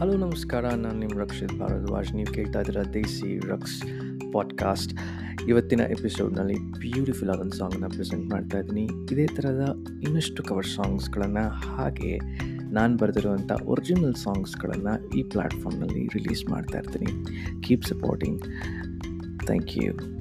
[0.00, 0.68] Hello, ನಮಸ್ಕಾರ.
[0.74, 2.14] ನಾನು ನಿಮ್ಮ ರಕ್ಷಿತ್ ಭಾರದ್ವಾಜ್.
[2.14, 3.82] ನೀವು ಕೇಳ್ತಾ ಇದ್ದೀರಾ ದೇಸಿ ರಕ್ಸ್
[4.32, 4.94] ಪಾಡ್ಕಾಸ್ಟ್
[5.48, 8.88] ಇವತ್ತಿನ ಎಪಿಸೋಡ್ನಲ್ಲಿ ಬ್ಯೂಟಿಫುಲ್ ಆದ ಒಂದು ಸಾಂಗನ್ನು ಪ್ರೆಸೆಂಟ್ ಮಾಡ್ತಾ ಇದ್ದೀನಿ.
[9.12, 12.18] ಇದೇ ಥರದ ಇನ್ನಷ್ಟು ಕವರ್ ಸಾಂಗ್ಸ್ಗಳನ್ನು ಹಾಗೆ
[12.62, 17.24] ನಾನು ಬರೆದಿರುವಂಥ ಒರಿಜಿನಲ್ ಸಾಂಗ್ಸ್ಗಳನ್ನು ಈ ಪ್ಲ್ಯಾಟ್ಫಾರ್ಮ್ನಲ್ಲಿ ರಿಲೀಸ್ ಮಾಡ್ತಾ ಇರ್ತೀನಿ.
[17.62, 18.42] ಕೀಪ್ ಸಪೋರ್ಟಿಂಗ್
[19.46, 20.19] ಥ್ಯಾಂಕ್ ಯು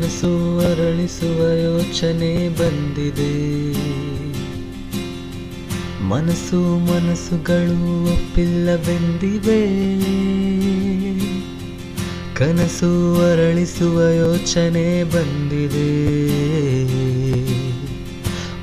[0.00, 3.72] ಕನಸು ಅರಳಿಸುವ ಯೋಚನೆ ಬಂದಿದೆ.
[6.04, 9.66] ಮನಸ್ಸು ಮನಸ್ಸುಗಳು ಒಪ್ಪಿಲ್ಲವೆಂದಿವೆ.
[12.34, 16.00] ಕನಸು ಅರಳಿಸುವ ಯೋಚನೆ ಬಂದಿದೆ.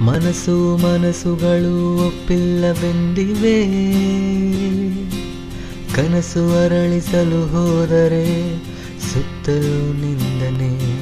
[0.04, 3.64] ಮನಸ್ಸು ಮನಸ್ಸುಗಳು ಒಪ್ಪಿಲ್ಲವೆಂದಿವೆ.
[5.96, 8.58] ಕನಸು ಅರಳಿಸಲು ಹೋದರೆ
[9.14, 10.97] ಸುತ್ತಲೂ ನಿಂದನೆ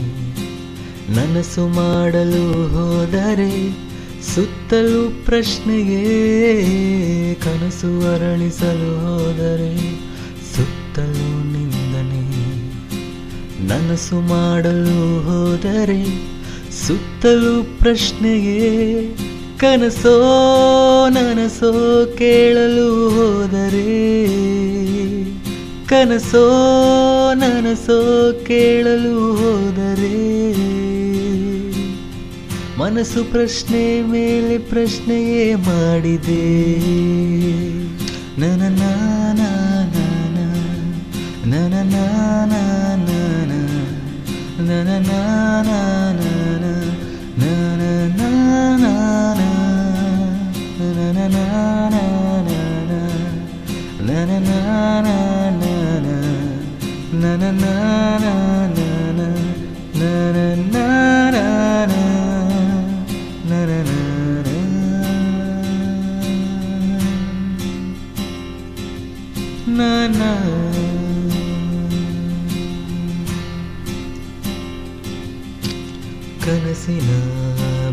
[1.09, 3.72] ನನಸು ಮಾಡಲು ಹೋದರೆ
[4.36, 6.03] ಸುತ್ತಲೂ ಪ್ರಶ್ನೆಗೆ
[7.36, 10.00] ಕನಸು ಅರಳಿಸಲು ಹೋದರೆ
[10.56, 12.25] ಸುತ್ತಲೂ ನಿಂದನೆ.
[13.67, 16.06] ನನಸು ಮಾಡಲು ಹೋದರೆ
[16.88, 19.16] ಸುತ್ತಲೂ ಪ್ರಶ್ನೆಗೆ
[19.58, 20.25] ಕನಸೋ
[21.09, 24.25] ನನಸೋ ಕೇಳಲು ಹೋದರೆ
[25.88, 26.50] ಕನಸೋ
[27.34, 30.45] ನನಸೋ ಕೇಳಲು ಹೋದರೆ
[32.86, 36.44] ಮನಸ್ಸು ಪ್ರಶ್ನೆ ಮೇಲೆ ಪ್ರಶ್ನೆಯೇ ಮಾಡಿದೆ
[38.41, 39.39] ನನ ನಾನ
[39.95, 40.36] ನಾನ
[41.52, 42.53] ನನ ನಾನ
[43.08, 43.41] ನಾನ
[44.67, 45.72] ನನ ನಾನ ನಾನ
[57.23, 58.25] ನನ ನಾನ
[60.03, 60.84] ನನ
[76.85, 77.12] ಕನಸಿನ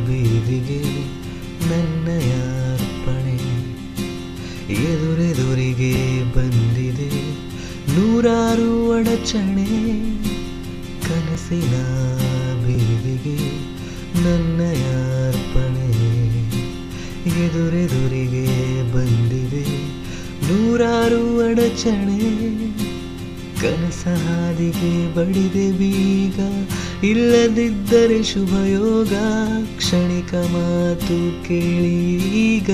[0.07, 0.83] ಬೀದಿಗೆ
[1.71, 2.33] ನನ್ನಯ
[2.73, 3.37] ಅರ್ಪಣೆ.
[4.73, 7.33] ಎದುರೆದುರಿಗೆ ಬಂದಿದೆ
[7.97, 9.65] ನೂರಾರು ಅಡಚಣೆ.
[11.09, 11.75] ಕನಸಿನ
[12.67, 13.37] ಬೀದಿಗೆ
[14.25, 14.85] ನನ್ನಯ
[15.29, 15.91] ಅರ್ಪಣೆ.
[17.47, 18.47] ಎದುರೆದುರಿಗೆ
[18.93, 19.95] ಬಂದಿದೆ
[20.49, 22.62] ನೂರಾರು ಅಡಚಣೆ.
[23.63, 26.39] ಕನಸ ಹಾದಿಗೆ ಬಡಿದೆ ಬೀಗ
[27.05, 29.13] ಇಲ್ಲದಿದ್ದರೆ ಶುಭಯೋಗ
[29.79, 31.95] ಕ್ಷಣಿಕ ಮಾತು ಕೇಳಿ
[32.43, 32.71] ಈಗ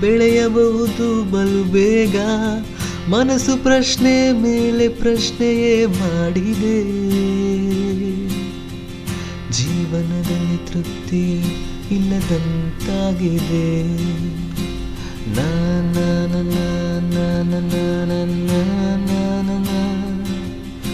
[0.00, 2.16] ಬೆಳೆಯಬಹುದು ಬಲು ಬೇಗ
[3.08, 6.78] ಮನಸ್ಸು ಪ್ರಶ್ನೆ ಮೇಲೆ ಪ್ರಶ್ನೆಯೇ ಮಾಡಿದೆ
[9.50, 11.24] ಜೀವನದಲ್ಲಿ ತೃಪ್ತಿ
[11.90, 13.66] ಇಲ್ಲದಂತಾಗಿದೆ
[15.36, 15.96] ನಾನ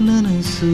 [0.00, 0.70] ನನಸು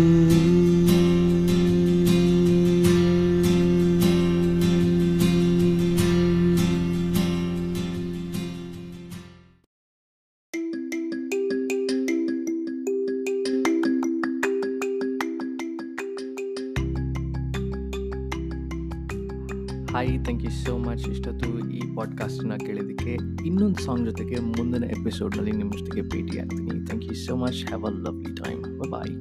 [19.96, 23.12] hi thank you so much ಇಷ್ಟೊತ್ತು ಈ ಪಾಡ್ಕಾಸ್ಟನ್ನ ಕೇಳಿದ್ದಕ್ಕೆ
[23.46, 28.34] ಇನ್ನೊಂದು ಸಾಂಗ್ ಜೊತೆಗೆ ಮುಂದಿನ ಎಪಿಸೋಡ್ನಲ್ಲಿ ನಿಮ್ಮಷ್ಟಿಗೆ ಭೇಟಿ ಆಗ್ತೀನಿ thank you so much have a lovely
[28.34, 29.14] time bye